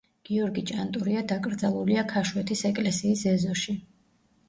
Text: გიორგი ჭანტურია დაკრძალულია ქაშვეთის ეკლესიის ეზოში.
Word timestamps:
გიორგი 0.27 0.63
ჭანტურია 0.69 1.21
დაკრძალულია 1.33 2.07
ქაშვეთის 2.15 2.67
ეკლესიის 2.73 3.27
ეზოში. 3.37 3.81